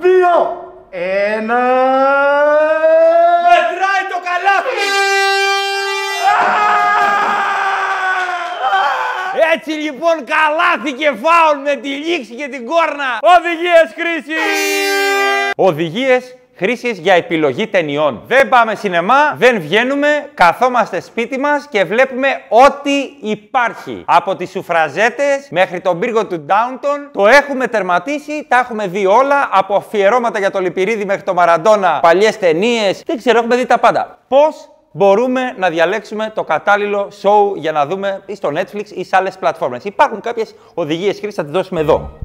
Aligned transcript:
δύο, 0.00 0.36
ένα. 0.90 1.62
Μετράει 3.48 4.04
το 4.12 4.18
καλάθι! 4.28 4.86
Έτσι 9.54 9.70
λοιπόν 9.70 10.24
καλάθι 10.24 10.92
και 10.92 11.06
φάουλ 11.22 11.58
με 11.62 11.74
τη 11.74 11.88
λήξη 11.88 12.34
και 12.34 12.48
την 12.48 12.66
κόρνα. 12.66 13.18
Οδηγίες 13.36 13.94
χρήση! 13.98 14.40
Οδηγίες 15.56 16.36
χρήση 16.56 16.92
για 16.92 17.14
επιλογή 17.14 17.66
ταινιών. 17.66 18.22
Δεν 18.26 18.48
πάμε 18.48 18.74
σινεμά, 18.74 19.34
δεν 19.36 19.60
βγαίνουμε, 19.60 20.30
καθόμαστε 20.34 21.00
σπίτι 21.00 21.38
μας 21.38 21.66
και 21.70 21.84
βλέπουμε 21.84 22.28
ό,τι 22.48 23.28
υπάρχει. 23.30 24.02
Από 24.06 24.36
τις 24.36 24.50
σουφραζέτες 24.50 25.48
μέχρι 25.50 25.80
τον 25.80 25.98
πύργο 25.98 26.26
του 26.26 26.46
Downton 26.48 27.08
το 27.12 27.26
έχουμε 27.26 27.66
τερματίσει, 27.66 28.46
τα 28.48 28.58
έχουμε 28.58 28.86
δει 28.86 29.06
όλα. 29.06 29.48
Από 29.52 29.74
αφιερώματα 29.74 30.38
για 30.38 30.50
το 30.50 30.60
Λυπηρίδη 30.60 31.04
μέχρι 31.04 31.22
το 31.22 31.34
Μαραντόνα, 31.34 31.98
παλιές 32.02 32.38
ταινίες. 32.38 33.02
Δεν 33.06 33.16
ξέρω, 33.16 33.38
έχουμε 33.38 33.56
δει 33.56 33.66
τα 33.66 33.78
πάντα. 33.78 34.18
Πώς 34.28 34.68
μπορούμε 34.92 35.54
να 35.56 35.68
διαλέξουμε 35.68 36.32
το 36.34 36.44
κατάλληλο 36.44 37.08
show 37.22 37.56
για 37.56 37.72
να 37.72 37.86
δούμε 37.86 38.22
ή 38.26 38.34
στο 38.34 38.52
Netflix 38.54 38.90
ή 38.94 39.04
σε 39.04 39.16
άλλες 39.16 39.38
πλατφόρμες. 39.38 39.84
Υπάρχουν 39.84 40.20
κάποιες 40.20 40.54
οδηγίες 40.74 41.18
χρήσης, 41.18 41.34
θα 41.34 41.42
τις 41.42 41.52
δώσουμε 41.52 41.80
εδώ. 41.80 42.23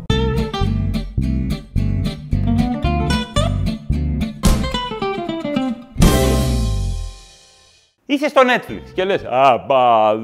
Είσαι 8.11 8.27
στο 8.27 8.41
Netflix 8.41 8.91
και 8.93 9.03
λες 9.03 9.25
«Α, 9.25 9.59
πα, 9.59 10.19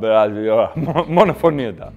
περάσει, 0.00 0.34
μόνο 1.06 1.32
φωνή 1.34 1.64
μετά». 1.64 1.92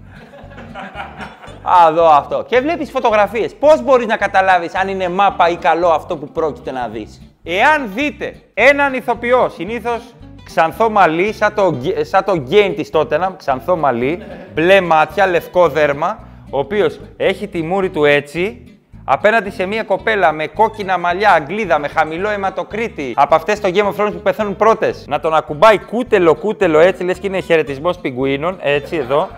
Α, 1.61 1.91
δω 1.91 2.05
αυτό. 2.05 2.45
Και 2.47 2.59
βλέπεις 2.59 2.91
φωτογραφίες. 2.91 3.55
Πώς 3.55 3.83
μπορείς 3.83 4.05
να 4.05 4.17
καταλάβεις 4.17 4.75
αν 4.75 4.87
είναι 4.87 5.09
μάπα 5.09 5.49
ή 5.49 5.55
καλό 5.55 5.87
αυτό 5.87 6.17
που 6.17 6.27
πρόκειται 6.31 6.71
να 6.71 6.87
δεις. 6.87 7.21
Εάν 7.43 7.89
δείτε 7.95 8.35
έναν 8.53 8.93
ηθοποιό, 8.93 9.49
συνήθως 9.49 10.01
ξανθό 10.43 10.89
μαλλί, 10.89 11.33
σαν 11.33 11.53
το, 11.53 11.77
σαν 12.01 12.23
το 12.23 12.35
γκέιν 12.35 12.75
της 12.75 12.89
Τότεναμ, 12.89 13.35
ξανθό 13.35 13.75
μαλλί, 13.75 14.23
μπλε 14.53 14.81
μάτια, 14.81 15.27
λευκό 15.27 15.67
δέρμα, 15.67 16.19
ο 16.49 16.59
οποίος 16.59 16.99
έχει 17.17 17.47
τη 17.47 17.61
μούρη 17.61 17.89
του 17.89 18.05
έτσι, 18.05 18.63
απέναντι 19.11 19.49
σε 19.49 19.65
μια 19.65 19.83
κοπέλα 19.83 20.31
με 20.31 20.47
κόκκινα 20.47 20.97
μαλλιά, 20.97 21.31
αγγλίδα, 21.31 21.79
με 21.79 21.87
χαμηλό 21.87 22.29
αιματοκρίτη, 22.29 23.13
από 23.15 23.35
αυτές 23.35 23.57
στο 23.57 23.69
Game 23.73 23.93
of 23.93 23.95
Thrones 23.95 24.11
που 24.11 24.21
πεθαίνουν 24.21 24.55
πρώτες, 24.55 25.05
να 25.07 25.19
τον 25.19 25.33
ακουμπάει 25.33 25.79
κούτελο 25.79 26.35
κούτελο 26.35 26.79
έτσι, 26.79 27.03
λες 27.03 27.19
και 27.19 27.27
είναι 27.27 27.39
χαιρετισμός 27.39 27.97
πιγκουίνων, 27.97 28.57
έτσι 28.61 28.95
εδώ. 28.95 29.29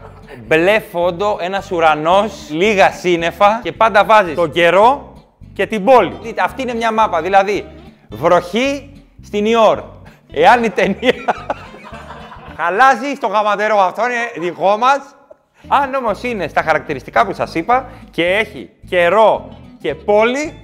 Μπλε 0.47 0.79
φόντο, 0.79 1.37
ένας 1.41 1.71
ουρανός, 1.71 2.49
λίγα 2.49 2.91
σύννεφα 2.91 3.59
και 3.63 3.71
πάντα 3.71 4.03
βάζεις 4.03 4.35
τον 4.35 4.51
καιρό 4.51 5.13
και 5.53 5.65
την 5.65 5.83
πόλη. 5.83 6.17
Δείτε, 6.21 6.41
αυτή 6.41 6.61
είναι 6.61 6.73
μια 6.73 6.91
μάπα. 6.91 7.21
Δηλαδή, 7.21 7.67
βροχή 8.09 8.91
στην 9.23 9.45
Ιόρ. 9.45 9.83
Εάν 10.33 10.63
η 10.63 10.69
ταινία 10.69 11.23
χαλάζει 12.57 13.15
στο 13.15 13.27
γαματερό, 13.27 13.79
αυτό 13.79 14.01
είναι 14.03 14.47
δικό 14.47 14.77
μας. 14.77 15.15
Αν 15.67 15.93
όμως 15.93 16.23
είναι 16.23 16.47
στα 16.47 16.61
χαρακτηριστικά 16.61 17.25
που 17.25 17.33
σας 17.33 17.55
είπα 17.55 17.89
και 18.11 18.25
έχει 18.25 18.69
καιρό 18.89 19.59
και 19.81 19.95
πόλη, 19.95 20.59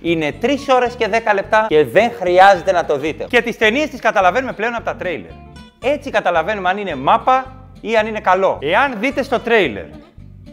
είναι 0.00 0.34
3 0.42 0.46
ώρες 0.74 0.94
και 0.96 1.08
10 1.10 1.34
λεπτά 1.34 1.66
και 1.68 1.84
δεν 1.84 2.10
χρειάζεται 2.18 2.72
να 2.72 2.84
το 2.84 2.98
δείτε. 2.98 3.24
Και 3.24 3.42
τις 3.42 3.58
ταινίες 3.58 3.90
τις 3.90 4.00
καταλαβαίνουμε 4.00 4.52
πλέον 4.52 4.74
από 4.74 4.84
τα 4.84 4.96
τρέιλερ. 4.96 5.30
Έτσι 5.82 6.10
καταλαβαίνουμε 6.10 6.68
αν 6.68 6.78
είναι 6.78 6.94
μάπα 6.94 7.68
ή 7.80 7.96
αν 7.96 8.06
είναι 8.06 8.20
καλό. 8.20 8.58
Εάν 8.60 8.96
δείτε 8.98 9.22
στο 9.22 9.40
τρέιλερ, 9.40 9.84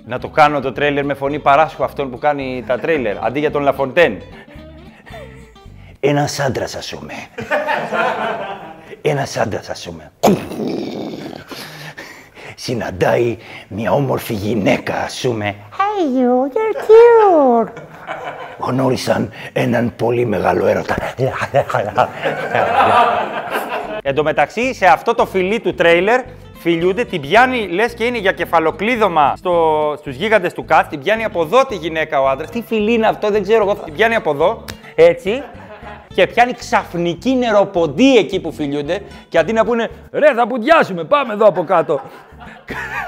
να 0.05 0.19
το 0.19 0.27
κάνω 0.27 0.59
το 0.59 0.71
τρέιλερ 0.71 1.05
με 1.05 1.13
φωνή 1.13 1.39
παράσχου 1.39 1.83
αυτόν 1.83 2.09
που 2.11 2.17
κάνει 2.17 2.63
τα 2.67 2.79
τρέιλερ, 2.79 3.25
αντί 3.25 3.39
για 3.39 3.51
τον 3.51 3.61
Λαφοντέν. 3.61 4.21
Ένας 5.99 6.39
άντρας 6.39 6.75
ας 6.75 6.95
πούμε. 6.95 7.13
Ένας 9.01 9.37
άντρας 9.37 9.69
ας 9.69 9.85
πούμε. 9.85 10.11
Συναντάει 12.55 13.37
μια 13.67 13.91
όμορφη 13.91 14.33
γυναίκα 14.33 14.95
ας 14.95 15.19
πούμε. 15.21 15.55
Hey 15.95 16.05
you, 16.17 16.49
you're 16.53 16.75
cute. 16.85 17.81
Γνώρισαν 18.57 19.31
έναν 19.53 19.93
πολύ 19.95 20.25
μεγάλο 20.25 20.65
έρωτα. 20.65 20.95
Εν 24.03 24.15
τω 24.15 24.23
μεταξύ, 24.23 24.73
σε 24.73 24.85
αυτό 24.85 25.13
το 25.13 25.25
φιλί 25.25 25.59
του 25.59 25.73
τρέιλερ, 25.73 26.21
φιλιούνται, 26.53 27.03
την 27.03 27.21
πιάνει, 27.21 27.67
λες 27.67 27.93
και 27.93 28.03
είναι 28.03 28.17
για 28.17 28.31
κεφαλοκλείδωμα 28.31 29.33
στο, 29.35 29.95
στους 29.97 30.15
γίγαντες 30.15 30.53
του 30.53 30.65
Κάτ, 30.65 30.89
την 30.89 30.99
πιάνει 30.99 31.23
από 31.23 31.41
εδώ 31.41 31.65
τη 31.65 31.75
γυναίκα 31.75 32.21
ο 32.21 32.27
άντρας. 32.27 32.49
Τι 32.49 32.61
φιλί 32.61 32.93
είναι 32.93 33.07
αυτό, 33.07 33.29
δεν 33.29 33.41
ξέρω 33.41 33.63
εγώ. 33.63 33.75
Την 33.75 33.93
πιάνει 33.93 34.15
από 34.15 34.31
εδώ, 34.31 34.63
έτσι, 34.95 35.43
και 36.13 36.27
πιάνει 36.27 36.53
ξαφνική 36.53 37.35
νεροποντή 37.35 38.17
εκεί 38.17 38.39
που 38.39 38.51
φιλιούνται 38.51 39.01
και 39.29 39.37
αντί 39.37 39.53
να 39.53 39.65
πούνε 39.65 39.89
«Ρε, 40.11 40.33
θα 40.33 40.47
πουντιάσουμε, 40.47 41.03
πάμε 41.03 41.33
εδώ 41.33 41.45
από 41.45 41.63
κάτω». 41.63 42.01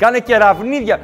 Σκάνε 0.00 0.18
κεραυνίδια. 0.18 1.00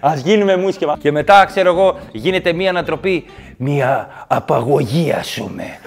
Ας 0.00 0.20
γίνουμε 0.20 0.56
μουσκεμα. 0.56 0.96
Και 1.00 1.12
μετά, 1.12 1.44
ξέρω 1.44 1.68
εγώ, 1.70 1.98
γίνεται 2.12 2.52
μία 2.52 2.70
ανατροπή, 2.70 3.26
μία 3.56 4.08
απαγωγή, 4.26 5.12
ας 5.12 5.38
πούμε. 5.40 5.78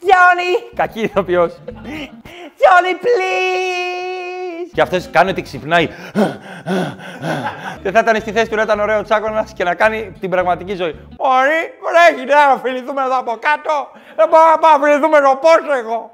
Johnny! 0.00 0.72
Κακή 0.74 1.00
ηθοποιός. 1.00 1.52
Johnny, 2.62 2.94
please! 3.04 4.70
Και 4.72 4.80
αυτός 4.80 5.10
κάνει 5.10 5.30
ότι 5.30 5.42
ξυπνάει. 5.42 5.88
Δεν 7.82 7.92
θα 7.92 7.98
ήταν 7.98 8.16
στη 8.20 8.32
θέση 8.32 8.48
του 8.50 8.56
να 8.56 8.62
ήταν 8.62 8.80
ωραίος 8.80 9.02
τσάκωνας 9.02 9.52
και 9.52 9.64
να 9.64 9.74
κάνει 9.74 10.12
την 10.20 10.30
πραγματική 10.30 10.74
ζωή. 10.74 10.94
Μπορεί, 11.16 11.60
βρέχει 11.84 12.26
να 12.26 12.58
φιληθούμε 12.62 13.02
εδώ 13.02 13.18
από 13.18 13.38
κάτω. 13.40 13.88
Δεν 14.16 14.28
μπορούμε 14.28 14.50
να 14.50 14.58
πάμε 14.58 14.86
να 14.86 14.92
φιληθούμε 14.92 15.16
εδώ 15.18 15.36
πώς 15.36 15.78
εγώ. 15.82 16.10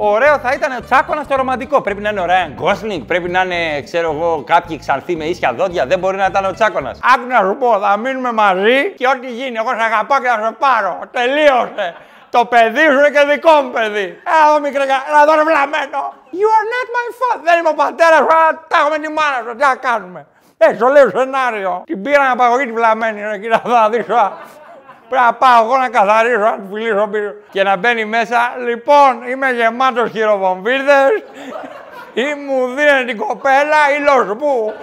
Ωραίο 0.00 0.38
θα 0.38 0.52
ήταν 0.52 0.72
ο 0.72 0.80
Τσάκονα 0.84 1.22
στο 1.22 1.36
ρομαντικό. 1.36 1.80
Πρέπει 1.80 2.02
να 2.02 2.08
είναι 2.10 2.20
ο 2.20 2.24
Ράιν 2.24 2.52
Γκόσλινγκ, 2.52 3.02
πρέπει 3.04 3.28
να 3.28 3.40
είναι, 3.40 3.82
ξέρω 3.82 4.10
εγώ, 4.12 4.42
κάποιοι 4.46 4.78
ξανθοί 4.78 5.16
με 5.16 5.24
ίσια 5.24 5.52
δόντια. 5.52 5.86
Δεν 5.86 5.98
μπορεί 5.98 6.16
να 6.16 6.26
ήταν 6.26 6.44
ο 6.44 6.52
Τσάκονα. 6.52 6.90
Άκου 7.14 7.26
να 7.26 7.38
σου 7.46 7.56
πω, 7.60 7.78
θα 7.78 7.96
μείνουμε 7.96 8.32
μαζί 8.32 8.76
και 8.96 9.06
ό,τι 9.14 9.26
γίνει, 9.26 9.56
εγώ 9.62 9.70
σε 9.78 9.84
αγαπάω 9.90 10.18
και 10.20 10.28
θα 10.28 10.38
σε 10.44 10.56
πάρω. 10.58 10.92
Τελείωσε. 11.10 11.86
Το 12.30 12.44
παιδί 12.44 12.84
σου 12.92 12.98
είναι 13.00 13.10
και 13.16 13.24
δικό 13.32 13.54
μου 13.62 13.70
παιδί. 13.70 14.06
Εδώ 14.36 14.60
μικρέ, 14.64 14.82
εδώ 15.22 15.32
είναι 15.34 15.46
βλαμμένο. 15.50 16.00
You 16.40 16.48
are 16.56 16.66
not 16.74 16.88
my 16.96 17.08
father. 17.18 17.42
Δεν 17.48 17.54
είμαι 17.58 17.72
ο 17.74 17.76
πατέρας 17.82 18.18
σου, 18.24 18.30
αλλά 18.36 18.50
τα 18.70 18.76
έχουμε 18.82 18.98
τη 19.04 19.08
μάνα 19.18 19.38
σου. 19.44 19.52
Τι 19.58 19.62
να 19.70 19.74
κάνουμε; 19.88 20.20
Έτσι, 20.58 20.76
το 20.82 20.88
λέω 20.94 21.08
σενάριο. 21.16 21.72
Την 21.90 22.02
πήραν 22.02 22.30
απαγωγή 22.36 22.64
τη 22.70 22.72
βλαμμένη, 22.72 23.18
ρε 23.30 23.38
κύριε, 23.42 23.60
θα 23.64 23.88
δεις. 23.92 24.06
Πρέπει 25.08 25.24
να 25.24 25.34
πάω 25.34 25.64
εγώ 25.64 25.76
να 25.76 25.88
καθαρίσω, 25.88 26.38
να 26.38 26.56
του 26.56 26.68
φιλήσω 26.72 27.08
πίσω. 27.10 27.32
Και 27.50 27.62
να 27.62 27.76
μπαίνει 27.76 28.04
μέσα. 28.04 28.38
Λοιπόν, 28.66 29.22
είμαι 29.28 29.50
γεμάτος 29.50 30.10
χειροβομβίδες. 30.10 31.10
Ή 32.14 32.34
μου 32.46 32.66
δίνει 32.66 33.04
την 33.06 33.16
κοπέλα 33.16 33.80
ή 33.96 34.02
λόγω 34.02 34.36
πού. 34.36 34.74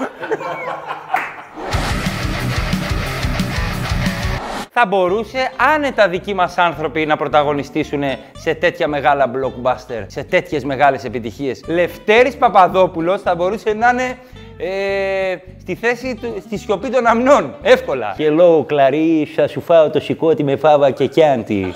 Θα 4.78 4.86
μπορούσε 4.86 5.52
άνετα 5.76 6.08
δικοί 6.08 6.34
μας 6.34 6.58
άνθρωποι 6.58 7.06
να 7.06 7.18
πρωταγωνιστήσουν 7.18 8.04
σε 8.38 8.54
τέτοια 8.54 8.88
μεγάλα 8.88 9.32
blockbuster, 9.32 10.04
σε 10.08 10.24
τέτοιες 10.24 10.64
μεγάλες 10.64 11.04
επιτυχίες. 11.04 11.64
Λευτέρης 11.68 12.38
Παπαδόπουλος 12.38 13.22
θα 13.22 13.36
μπορούσε 13.36 13.74
να 13.74 13.90
είναι 13.90 14.18
ε, 14.58 15.38
στη 15.62 15.76
θέση 15.76 16.16
του, 16.22 16.36
στη 16.42 16.58
σιωπή 16.58 16.90
των 16.90 17.06
αμνών, 17.06 17.56
εύκολα. 17.62 18.16
Hello, 18.18 18.66
Κλαρίσα, 18.66 19.48
σου 19.48 19.62
φάω 19.62 19.90
το 19.90 20.00
σηκώτη 20.00 20.44
με 20.44 20.56
φάβα 20.56 20.92
και 20.92 21.06
κιάντι. 21.06 21.74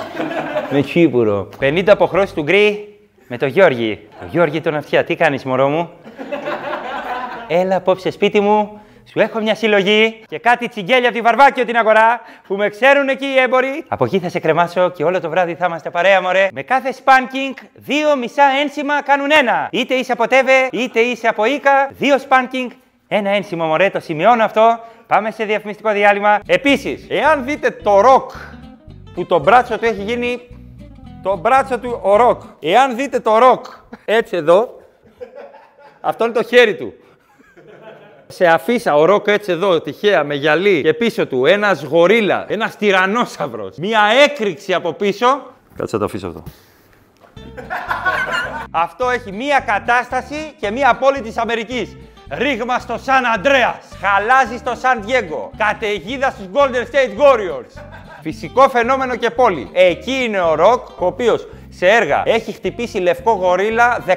με 0.69 0.81
τσίπουρο. 0.81 1.49
50 1.59 1.83
αποχρώσεις 1.87 2.33
του 2.33 2.41
γκρι 2.41 2.97
με 3.27 3.37
το 3.37 3.45
Γιώργη. 3.45 4.07
Το 4.19 4.25
Γιώργη 4.29 4.61
τον 4.61 4.75
αυτιά, 4.75 5.03
τι 5.03 5.15
κάνεις 5.15 5.43
μωρό 5.43 5.69
μου; 5.69 5.89
Έλα 7.47 7.75
απόψε 7.75 8.11
σπίτι 8.11 8.39
μου, 8.39 8.81
σου 9.11 9.19
έχω 9.19 9.41
μια 9.41 9.55
συλλογή 9.55 10.21
και 10.27 10.39
κάτι 10.39 10.67
τσιγκέλια 10.67 11.07
από 11.07 11.17
τη 11.17 11.21
Βαρβάκιο 11.21 11.65
την 11.65 11.77
αγορά 11.77 12.21
που 12.47 12.55
με 12.55 12.69
ξέρουν 12.69 13.09
εκεί 13.09 13.25
οι 13.25 13.39
έμποροι. 13.39 13.85
Από 13.87 14.05
εκεί 14.05 14.19
θα 14.19 14.29
σε 14.29 14.39
κρεμάσω 14.39 14.89
και 14.89 15.03
όλο 15.03 15.19
το 15.19 15.29
βράδυ 15.29 15.55
θα 15.55 15.65
είμαστε 15.65 15.89
παρέα, 15.89 16.21
μωρέ. 16.21 16.47
Με 16.53 16.61
κάθε 16.63 16.91
spanking, 16.91 17.53
δύο 17.73 18.15
μισά 18.15 18.43
ένσημα 18.61 19.03
κάνουν 19.03 19.27
ένα. 19.31 19.67
Είτε 19.71 19.93
είσαι 19.93 20.11
από 20.11 20.27
ΤΕΒΕ, 20.27 20.69
είτε 20.71 20.99
είσαι 20.99 21.27
από 21.27 21.45
ΙΚΑ, 21.45 21.89
δύο 21.97 22.19
spanking, 22.19 22.69
ένα 23.07 23.29
ένσημο, 23.29 23.65
μωρέ. 23.65 23.89
Το 23.89 23.99
σημειώνω 23.99 24.43
αυτό. 24.43 24.79
Πάμε 25.07 25.31
σε 25.31 25.43
διαφημιστικό 25.43 25.91
διάλειμμα. 25.91 26.39
Επίσης, 26.45 27.05
εάν 27.09 27.45
δείτε 27.45 27.71
το 27.71 28.01
ροκ 28.01 28.31
που 29.13 29.25
το 29.25 29.39
μπράτσο 29.39 29.77
του 29.77 29.85
έχει 29.85 30.01
γίνει 30.01 30.39
το 31.23 31.37
μπράτσο 31.37 31.79
του 31.79 31.99
ο 32.01 32.15
ροκ. 32.15 32.41
Εάν 32.59 32.95
δείτε 32.95 33.19
το 33.19 33.37
ροκ 33.37 33.65
έτσι 34.05 34.35
εδώ, 34.35 34.81
αυτό 36.01 36.25
είναι 36.25 36.33
το 36.33 36.43
χέρι 36.43 36.75
του 36.75 36.93
σε 38.31 38.45
αφίσα 38.45 38.95
ο 38.95 39.05
Ρόκ 39.05 39.27
έτσι 39.27 39.51
εδώ, 39.51 39.81
τυχαία, 39.81 40.23
με 40.23 40.35
γυαλί 40.35 40.81
και 40.81 40.93
πίσω 40.93 41.27
του 41.27 41.45
ένας 41.45 41.83
γορίλα, 41.83 42.45
ένας 42.47 42.75
τυρανόσαυρος, 42.75 43.77
μία 43.77 44.01
έκρηξη 44.23 44.73
από 44.73 44.93
πίσω. 44.93 45.25
Κάτσε 45.75 45.95
να 45.95 45.99
το 45.99 46.05
αφήσω 46.05 46.27
αυτό. 46.27 46.43
Αυτό 48.71 49.09
έχει 49.09 49.31
μία 49.31 49.59
κατάσταση 49.59 50.53
και 50.59 50.71
μία 50.71 50.95
πόλη 50.95 51.21
της 51.21 51.37
Αμερικής. 51.37 51.97
Ρήγμα 52.29 52.79
στο 52.79 52.97
Σαν 52.97 53.25
Αντρέας. 53.25 53.77
Χαλάζει 54.01 54.57
στο 54.57 54.75
Σαν 54.75 55.01
Διέγκο. 55.03 55.51
Καταιγίδα 55.57 56.29
στους 56.29 56.45
Golden 56.53 56.83
State 56.93 57.21
Warriors. 57.21 57.81
Φυσικό 58.21 58.69
φαινόμενο 58.69 59.15
και 59.15 59.29
πόλη. 59.29 59.69
Εκεί 59.73 60.23
είναι 60.25 60.41
ο 60.41 60.55
Ροκ, 60.55 61.01
ο 61.01 61.05
οποίος 61.05 61.47
σε 61.69 61.87
έργα 61.87 62.21
έχει 62.25 62.51
χτυπήσει 62.51 62.97
λευκό 62.97 63.31
γορίλα 63.31 64.03
14 64.07 64.11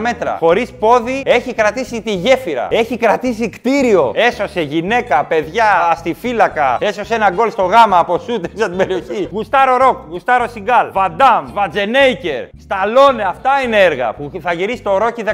μέτρα. 0.00 0.36
Χωρίς 0.40 0.72
πόδι 0.72 1.22
έχει 1.24 1.54
κρατήσει 1.54 2.02
τη 2.02 2.14
γέφυρα. 2.14 2.68
Έχει 2.70 2.96
κρατήσει 2.96 3.48
κτίριο. 3.48 4.12
Έσωσε 4.14 4.60
γυναίκα, 4.60 5.24
παιδιά, 5.24 5.88
αστιφύλακα. 5.90 6.76
Έσωσε 6.80 7.14
ένα 7.14 7.30
γκολ 7.30 7.50
στο 7.50 7.62
γάμα 7.62 7.98
από 7.98 8.18
σούτε 8.18 8.48
από 8.62 8.68
την 8.68 8.76
περιοχή. 8.76 9.28
Γουστάρο 9.32 9.76
Ροκ, 9.76 9.96
Γουστάρο 10.10 10.48
Σιγκάλ, 10.48 10.90
Βαντάμ, 10.92 11.46
Βατζενέικερ, 11.52 12.44
Σταλόνε. 12.58 13.22
Αυτά 13.22 13.50
είναι 13.64 13.82
έργα 13.82 14.12
που 14.12 14.30
θα 14.40 14.52
γυρίσει 14.52 14.82
το 14.82 14.98
Ρόκι 14.98 15.24
18 15.26 15.30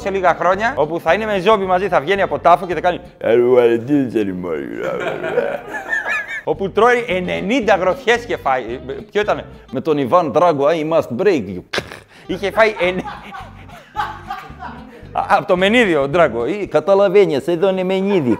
σε 0.00 0.10
λίγα 0.10 0.36
χρόνια. 0.38 0.72
Όπου 0.76 1.00
θα 1.00 1.12
είναι 1.12 1.24
με 1.24 1.38
ζόμπι 1.38 1.64
μαζί, 1.64 1.88
θα 1.88 2.00
βγαίνει 2.00 2.22
από 2.22 2.38
τάφο 2.38 2.66
και 2.66 2.74
θα 2.74 2.80
κάνει. 2.80 3.00
όπου 6.44 6.70
τρώει 6.70 7.04
90 7.66 7.76
γροθιές 7.80 8.24
και 8.24 8.36
φάει. 8.36 8.80
Ποιο 9.10 9.20
ήταν, 9.20 9.44
με 9.70 9.80
τον 9.80 9.98
Ιβάν 9.98 10.32
Τράγκο, 10.32 10.66
I 10.66 10.92
must 10.92 11.22
break 11.22 11.44
you. 11.46 11.62
Είχε 12.26 12.50
φάει. 12.50 12.74
Εν... 12.80 13.02
Από 15.12 15.46
το 15.46 15.56
μενίδιο, 15.56 16.02
ο 16.02 16.08
Ντράγκο. 16.08 16.46
Ή, 16.46 16.66
Καταλαβαίνεις, 16.66 17.46
εδώ 17.46 17.68
είναι 17.68 17.84
μενίδι. 17.84 18.38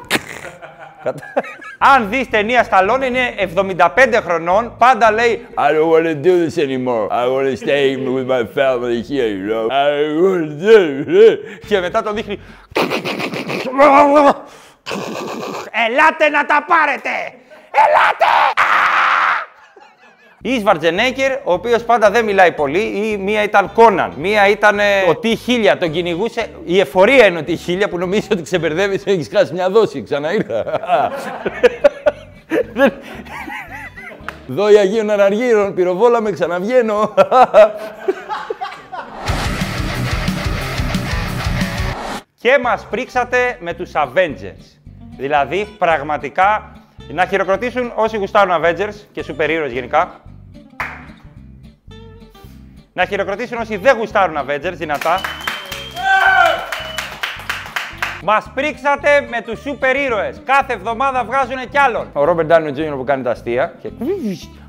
Αν 1.78 2.08
δεις 2.08 2.28
ταινία 2.28 2.62
Σταλόν 2.62 3.02
είναι 3.02 3.34
75 3.76 3.86
χρονών, 4.24 4.74
πάντα 4.78 5.12
λέει 5.12 5.46
I 5.54 5.72
don't 5.72 5.90
want 5.90 6.04
to 6.04 6.26
do 6.26 6.46
this 6.46 6.56
anymore. 6.58 7.08
I 7.10 7.26
want 7.28 7.46
to 7.50 7.56
stay 7.56 7.96
with 7.96 8.26
my 8.26 8.44
family 8.58 9.02
here, 9.02 9.28
you 9.36 9.46
know. 9.50 9.68
I 9.70 9.92
want 10.22 10.44
to 10.48 10.64
do 10.64 10.78
it. 11.30 11.66
Και 11.66 11.80
μετά 11.80 12.02
το 12.02 12.12
δείχνει 12.12 12.38
Ελάτε 15.86 16.28
να 16.28 16.46
τα 16.46 16.64
πάρετε! 16.66 17.44
Ελάτε! 17.75 18.32
Ή 20.47 20.59
Σβαρτζενέκερ, 20.59 21.32
ο 21.32 21.53
οποίος 21.53 21.85
πάντα 21.85 22.11
δεν 22.11 22.25
μιλάει 22.25 22.53
πολύ, 22.53 22.79
ή 22.79 23.17
μία 23.17 23.43
ήταν 23.43 23.73
Κόναν, 23.73 24.12
μία 24.17 24.49
ήταν 24.49 24.79
ε, 24.79 25.03
ο 25.09 25.17
Τι 25.17 25.37
Χίλια, 25.37 25.79
τον 25.79 25.91
κυνηγούσε. 25.91 26.47
Η 26.65 26.81
εφορία 26.81 27.26
είναι 27.26 27.38
ο 27.38 27.43
Τι 27.43 27.56
Χίλια 27.56 27.88
που 27.88 27.99
νομίζει 27.99 28.29
ότι 28.32 28.43
ξεμπερδεύει, 28.43 29.00
έχεις 29.05 29.29
χάσει 29.32 29.53
μια 29.53 29.71
δόση. 29.71 30.03
Ξαναήρθα. 30.03 30.65
Δόη 34.47 34.76
Αγίων 34.76 35.11
Αναργύρων, 35.11 35.75
πυροβόλα 35.75 36.21
με 36.21 36.31
ξαναβγαίνω. 36.31 37.15
Και 42.41 42.59
μας 42.62 42.87
πρίξατε 42.91 43.56
με 43.61 43.73
τους 43.75 43.91
Avengers. 43.94 44.79
Δηλαδή, 45.17 45.69
πραγματικά 45.79 46.73
να 47.12 47.26
χειροκροτήσουν 47.26 47.92
όσοι 47.94 48.16
γουστάρουν 48.16 48.62
Avengers 48.64 48.94
και 49.12 49.24
super 49.28 49.48
heroes 49.48 49.70
γενικά. 49.70 50.20
Να 52.92 53.04
χειροκροτήσουν 53.04 53.58
όσοι 53.58 53.76
δεν 53.76 53.96
γουστάρουν 53.96 54.36
Avengers 54.38 54.72
δυνατά. 54.72 55.20
Μας 58.22 58.50
πρίξατε 58.54 59.26
με 59.30 59.40
τους 59.42 59.60
σούπερ 59.60 59.96
ήρωε. 59.96 60.34
Κάθε 60.44 60.72
εβδομάδα 60.72 61.24
βγάζουν 61.24 61.68
κι 61.70 61.78
άλλον. 61.78 62.08
Ο 62.12 62.24
Ρόμπερτ 62.24 62.48
Ντάνιο 62.48 62.72
Τζίνιο 62.72 62.96
που 62.96 63.04
κάνει 63.04 63.22
τα 63.22 63.30
αστεία. 63.30 63.74
Και... 63.82 63.90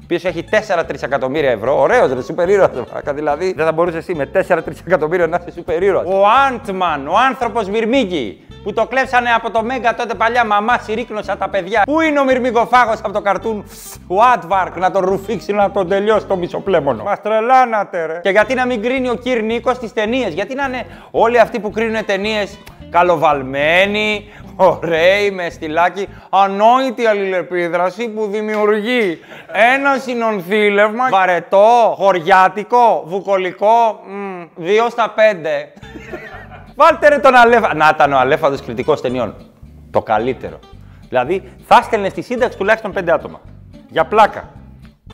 Ο 0.05 0.07
οποίος 0.07 0.25
έχει 0.25 0.45
4 0.51 0.83
τρισεκατομμύρια 0.87 1.51
ευρώ. 1.51 1.79
Ωραίος 1.79 2.13
ρε, 2.13 2.21
σούπερ 2.21 2.49
ήρωα. 2.49 2.69
Δηλαδή 3.13 3.53
δεν 3.53 3.65
θα 3.65 3.71
μπορούσες 3.71 3.99
εσύ 3.99 4.15
με 4.15 4.29
4 4.33 4.57
τρισεκατομμύρια 4.65 5.27
να 5.27 5.39
είσαι 5.41 5.51
σούπερ 5.51 5.83
ήρωα. 5.83 6.03
Ο 6.03 6.23
Άντμαν, 6.47 7.07
ο 7.07 7.13
άνθρωπος 7.29 7.69
Μυρμήγκη 7.69 8.39
που 8.63 8.73
το 8.73 8.85
κλέψανε 8.85 9.29
από 9.35 9.51
το 9.51 9.63
Μέγκα 9.63 9.95
τότε 9.95 10.13
παλιά 10.13 10.45
μαμά 10.45 10.77
συρρήκνωσα 10.77 11.37
τα 11.37 11.49
παιδιά. 11.49 11.81
Πού 11.85 12.01
είναι 12.01 12.19
ο 12.19 12.23
μυρμικοφάγος 12.23 12.99
από 12.99 13.11
το 13.11 13.21
καρτούν, 13.21 13.65
ο 14.07 14.15
Άτβαρκ 14.33 14.77
να 14.77 14.91
τον 14.91 15.05
ρουφήξει 15.05 15.53
να 15.53 15.71
τον 15.71 15.89
τελειώσει 15.89 16.25
το 16.25 16.35
μισοπλέμονο. 16.35 17.03
Μας 17.03 17.21
τρελάνατε 17.21 18.05
ρε. 18.05 18.19
Και 18.23 18.29
γιατί 18.29 18.53
να 18.53 18.65
μην 18.65 18.81
κρίνει 18.81 19.09
ο 19.09 19.15
Κυρ 19.15 19.41
Νίκος 19.41 19.79
τις 19.79 19.93
ταινίες, 19.93 20.33
γιατί 20.33 20.55
να 20.55 20.65
είναι 20.65 20.85
όλοι 21.11 21.39
αυτοί 21.39 21.59
που 21.59 21.71
κρίνουν 21.71 22.05
ταινίες 22.05 22.59
καλοβαλμένοι, 22.89 24.29
ωραίοι, 24.55 25.31
με 25.31 25.49
στυλάκι, 25.49 26.07
ανόητη 26.29 27.05
αλληλεπίδραση 27.05 28.09
που 28.09 28.27
δημιουργεί 28.27 29.19
ένα 29.73 29.97
συνονθήλευμα 29.97 31.09
βαρετό, 31.09 31.95
χωριάτικο, 31.97 33.03
βουκολικό, 33.05 34.01
μ, 34.07 34.43
δύο 34.55 34.89
στα 34.89 35.09
πέντε. 35.09 35.73
Βάλτε 36.75 37.07
ρε 37.07 37.17
τον 37.17 37.35
Αλέφα. 37.35 37.75
Να 37.75 37.91
ήταν 37.93 38.13
ο 38.13 38.17
Αλέφαντος 38.17 38.61
κριτικός 38.61 39.01
ταινιών. 39.01 39.35
Το 39.91 40.01
καλύτερο. 40.01 40.59
Δηλαδή 41.09 41.51
θα 41.67 41.81
στέλνε 41.81 42.09
στη 42.09 42.21
σύνταξη 42.21 42.57
τουλάχιστον 42.57 42.91
πέντε 42.91 43.11
άτομα. 43.11 43.41
Για 43.89 44.05
πλάκα. 44.05 44.49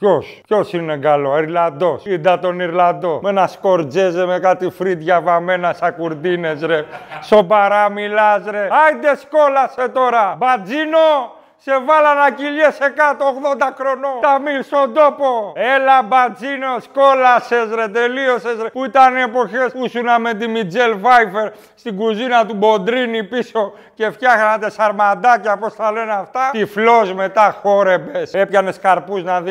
Ποιος, 0.01 0.41
ποιος 0.47 0.73
είναι 0.73 0.97
καλό, 0.97 1.37
Ιρλαντό. 1.37 1.99
Είδα 2.03 2.39
τον 2.39 2.59
Ιρλαντό. 2.59 3.19
Με 3.23 3.29
ένα 3.29 3.47
σκορτζέζε 3.47 4.25
με 4.25 4.39
κάτι 4.39 4.69
φρύδια 4.69 5.21
βαμμένα 5.21 5.73
σακουρντίνε, 5.73 6.57
ρε. 6.61 6.85
Σομπαρά 7.21 7.89
μιλάς, 7.89 8.43
ρε. 8.49 8.67
Άιντε 8.85 9.15
σκόλασε 9.15 9.87
τώρα. 9.93 10.35
Μπατζίνο, 10.37 11.33
σε 11.63 11.71
βάλα 11.85 12.13
να 12.13 12.31
κυλιέσαι 12.31 12.93
κάτω 12.95 13.25
80 13.59 13.69
χρονών. 13.77 14.21
Τα 14.21 14.39
μίλ 14.39 14.63
στον 14.63 14.93
τόπο. 14.93 15.53
Έλα 15.55 16.03
μπατζίνος, 16.03 16.87
κόλασες 16.93 17.73
ρε, 17.73 17.87
τελείωσες 17.87 18.61
ρε. 18.61 18.69
Που 18.69 18.85
ήταν 18.85 19.17
οι 19.17 19.21
εποχές 19.21 19.71
που 19.71 19.85
ήσουν 19.85 20.21
με 20.21 20.33
τη 20.33 20.47
Μιτζέλ 20.47 20.99
Βάιφερ 20.99 21.51
στην 21.75 21.95
κουζίνα 21.95 22.45
του 22.45 22.53
Μποντρίνη 22.53 23.23
πίσω 23.23 23.73
και 23.93 24.11
φτιάχνατε 24.11 24.69
σαρμαντάκια, 24.69 25.57
πώς 25.57 25.75
τα 25.75 25.91
λένε 25.91 26.13
αυτά. 26.13 26.49
Τυφλός 26.51 27.13
μετά 27.13 27.55
χόρεμπε. 27.61 28.27
Έπιανες 28.31 28.79
καρπούς 28.79 29.23
να, 29.23 29.43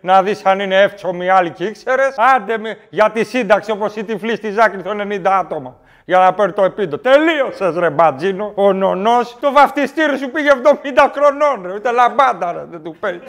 να 0.00 0.22
δεις 0.22 0.44
αν 0.44 0.60
είναι 0.60 0.82
εύτσομοι 0.82 1.28
άλλοι 1.28 1.50
και 1.50 1.64
ήξερες. 1.64 2.14
Άντε 2.34 2.58
με, 2.58 2.78
για 2.88 3.10
τη 3.10 3.24
σύνταξη 3.24 3.70
όπως 3.70 3.96
η 3.96 4.04
τυφλή 4.04 4.36
στη 4.36 4.50
Ζάκρη 4.50 4.82
των 4.82 5.00
90 5.12 5.20
άτομα 5.24 5.76
για 6.08 6.18
να 6.18 6.32
παίρνει 6.34 6.52
το 6.52 6.64
επίδο. 6.64 6.98
Τελείωσε 6.98 7.68
ρε 7.78 7.90
μπατζίνο. 7.90 8.52
Ο 8.54 8.72
νονό, 8.72 9.18
το 9.40 9.52
βαφτιστήρι 9.52 10.18
σου 10.18 10.30
πήγε 10.30 10.50
70 10.62 10.68
χρονών. 11.14 11.66
Ρε. 11.66 11.74
Ούτε 11.74 11.90
λαμπάντα 11.90 12.52
ρε, 12.52 12.64
δεν 12.70 12.82
του 12.82 12.96
παίρνει. 13.00 13.20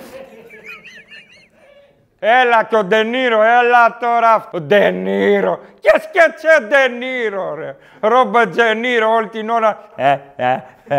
Έλα 2.19 2.63
και 2.63 2.75
ο 2.75 2.83
Ντενίρο, 2.83 3.41
έλα 3.43 3.97
τώρα. 3.99 4.49
Ο 4.51 4.59
Ντενίρο. 4.59 5.59
Και 5.79 5.91
σκέτσε 6.01 6.67
Ντενίρο, 6.67 7.55
ρε. 7.55 7.75
Ρόμπε 7.99 8.47
Τζενίρο 8.47 9.11
όλη 9.11 9.27
την 9.27 9.49
ώρα. 9.49 9.79
Ε, 9.95 10.17
ε, 10.35 10.57
ε, 10.87 10.95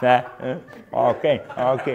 ε, 0.00 0.06
ε, 0.06 0.24
ε, 0.42 0.56
οκ, 0.90 1.22
οκ. 1.72 1.86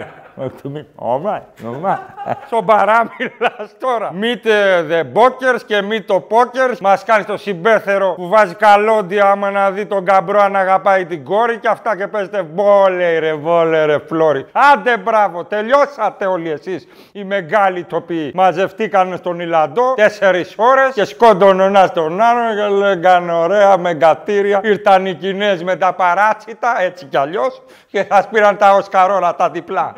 Ωραία, 0.94 1.42
ωραία. 1.74 2.00
Σοβαρά 2.48 3.08
μιλά 3.18 3.68
τώρα. 3.78 4.12
Meet 4.20 4.46
the 4.90 5.02
Bokers 5.02 5.60
και 5.66 5.82
meet 5.90 6.02
το 6.06 6.26
Pokers. 6.30 6.78
Μας 6.80 7.04
κάνεις 7.04 7.26
το 7.26 7.36
συμπέθερο 7.36 8.14
που 8.16 8.28
βάζει 8.28 8.54
καλώδια 8.54 9.30
άμα 9.30 9.50
να 9.50 9.70
δει 9.70 9.86
τον 9.86 10.04
καμπρό 10.04 10.40
αν 10.40 10.56
αγαπάει 10.56 11.06
την 11.06 11.24
κόρη 11.24 11.58
και 11.58 11.68
αυτά 11.68 11.96
και 11.96 12.06
παίζετε 12.06 12.46
βόλε 12.54 13.18
ρε, 13.18 13.34
βόλε 13.34 13.84
ρε, 13.84 13.98
φλόρι. 13.98 14.46
Άντε 14.72 14.96
μπράβο, 14.96 15.44
τελειώσατε 15.44 16.26
όλοι 16.26 16.50
εσείς 16.50 16.88
οι 17.12 17.24
μεγάλοι 17.24 17.84
τοποί. 17.84 18.30
Μαζευτήκαν 18.34 19.16
στον 19.16 19.40
Ιλαντό 19.40 19.94
τέσσερις 19.94 20.54
ώρες 20.56 20.92
και 20.94 21.04
σκόντον 21.04 21.60
ένας 21.60 21.92
τον 21.92 22.20
άλλο 22.20 22.54
και 22.54 22.74
λέγανε 22.74 23.32
ωραία 23.32 23.76
μεγατήρια. 23.76 24.60
Ήρθαν 24.62 25.06
οι 25.06 25.14
Κινέζοι 25.14 25.64
με 25.64 25.76
τα 25.76 25.92
παράτσιτα 25.92 26.80
έτσι 26.80 27.04
κι 27.04 27.16
αλλιώς 27.16 27.62
και 27.86 28.04
σας 28.10 28.28
πήραν 28.28 28.56
τα 28.56 28.72
οσκαρόλα 28.74 29.34
τα 29.34 29.50
διπλά. 29.50 29.94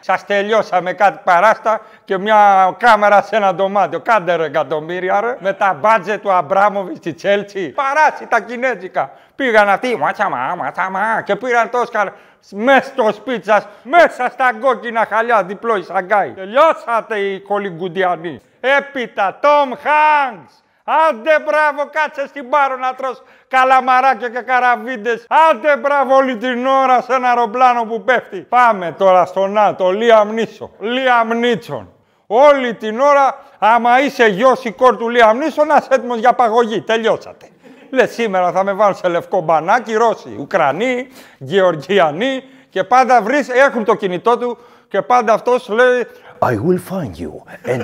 Σας 0.00 0.24
τελειώσαμε 0.24 0.92
κάτι 0.92 1.18
παράστα 1.24 1.80
και 2.04 2.18
μια 2.18 2.74
κάμερα 2.78 3.22
σε 3.22 3.36
ένα 3.36 3.52
δωμάτιο. 3.52 4.00
Κάντε 4.00 4.34
ρε 4.34 4.44
εκατομμύρια 4.44 5.20
ρε. 5.20 5.36
Με 5.38 5.52
τα 5.52 5.76
μπάτζε 5.80 6.18
του 6.18 6.32
Αμπράμοβιτς 6.32 6.98
στη 6.98 7.12
Τσέλτσι. 7.12 7.68
Παράσει 7.68 8.26
τα 8.26 8.40
κινέζικα. 8.40 9.10
Πήγαν 9.36 9.68
αυτοί, 9.68 9.96
ματσαμά, 9.96 10.54
ματσαμά 10.58 11.22
και 11.24 11.36
πήραν 11.36 11.70
το 11.70 11.78
Όσκαρ 11.78 12.08
μέσα 12.50 12.82
στο 12.82 13.12
σπίτι 13.12 13.44
σας, 13.44 13.66
μέσα 13.82 14.28
στα 14.30 14.52
κόκκινα 14.60 15.06
χαλιά, 15.10 15.42
διπλό 15.42 15.76
η 15.76 15.82
Σαγκάη. 15.82 16.30
Τελειώσατε 16.30 17.18
οι 17.18 17.40
κολυγκουντιανοί. 17.40 18.40
Έπειτα, 18.60 19.38
Τόμ 19.40 19.70
Χάγκς. 19.70 20.62
Άντε 20.88 21.30
μπράβο, 21.44 21.90
κάτσε 21.90 22.26
στην 22.26 22.48
πάρο 22.48 22.76
να 22.76 22.94
τρως 22.94 23.22
καλαμαράκια 23.48 24.28
και 24.28 24.40
καραβίντες. 24.40 25.26
Άντε 25.50 25.76
μπράβο 25.76 26.14
όλη 26.14 26.36
την 26.36 26.66
ώρα 26.66 27.02
σε 27.02 27.12
ένα 27.14 27.28
αεροπλάνο 27.28 27.84
που 27.84 28.02
πέφτει. 28.02 28.40
Πάμε 28.40 28.94
τώρα 28.98 29.24
στο 29.24 29.46
ΝΑΤΟ, 29.46 29.90
Λίαμ 29.90 30.32
Νίσο, 30.32 30.70
Λίαμ 30.78 31.32
Νίτσον. 31.32 31.88
Όλη 32.26 32.74
την 32.74 33.00
ώρα, 33.00 33.38
άμα 33.58 34.00
είσαι 34.00 34.26
γιος 34.26 34.64
ή 34.64 34.72
κόρ 34.72 34.96
του 34.96 35.08
Λίαμ 35.08 35.38
Νίσον, 35.38 35.66
να 35.66 35.76
είσαι 35.76 35.88
έτοιμος 35.90 36.18
για 36.18 36.32
παγωγή. 36.32 36.80
Τελειώσατε. 36.80 37.48
Λες 37.90 38.12
σήμερα 38.12 38.52
θα 38.52 38.64
με 38.64 38.72
βάλουν 38.72 38.94
σε 38.96 39.08
λευκό 39.08 39.40
μπανάκι, 39.40 39.94
Ρώσοι, 39.94 40.36
Ουκρανοί, 40.38 41.08
Γεωργιανοί 41.38 42.42
και 42.70 42.84
πάντα 42.84 43.22
βρεις, 43.22 43.48
έχουν 43.48 43.84
το 43.84 43.94
κινητό 43.94 44.38
του 44.38 44.58
και 44.88 45.02
πάντα 45.02 45.32
αυτός 45.32 45.68
λέει 45.68 46.06
I 46.38 46.54
will 46.54 46.80
find 46.90 47.14
you 47.18 47.32
and 47.64 47.82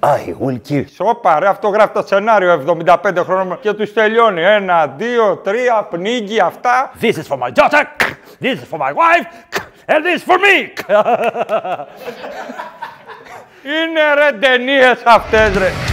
I 0.00 0.34
will 0.40 0.60
kill. 0.68 0.84
Σόπα, 0.94 1.38
ρε, 1.38 1.48
αυτό 1.48 1.68
γράφει 1.68 1.92
το 1.92 2.02
σενάριο 2.06 2.64
75 2.84 2.96
χρόνων 3.24 3.60
και 3.60 3.72
τους 3.72 3.92
τελειώνει. 3.92 4.42
Ένα, 4.42 4.86
δύο, 4.86 5.36
τρία, 5.36 5.82
πνίγει 5.90 6.40
αυτά. 6.40 6.92
This 7.00 7.12
is 7.12 7.26
for 7.28 7.38
my 7.38 7.50
daughter. 7.52 7.82
This 8.40 8.54
is 8.54 8.68
for 8.70 8.78
my 8.78 8.92
wife. 8.92 9.26
And 9.86 10.04
this 10.04 10.16
is 10.18 10.24
for 10.24 10.38
me. 10.38 10.56
Είναι 13.62 14.14
ρε 14.14 14.38
ταινίες 14.38 15.02
αυτές 15.04 15.56
ρε. 15.56 15.87